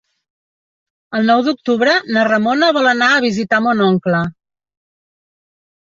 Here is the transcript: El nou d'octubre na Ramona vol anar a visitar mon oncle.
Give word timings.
El 1.19 1.29
nou 1.33 1.43
d'octubre 1.49 1.95
na 2.17 2.25
Ramona 2.31 2.73
vol 2.81 2.91
anar 2.95 3.13
a 3.13 3.23
visitar 3.29 3.63
mon 3.69 3.87
oncle. 3.93 4.27